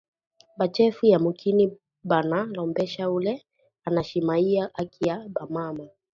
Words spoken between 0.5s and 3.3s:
Bachefu ya mukini bana lombesha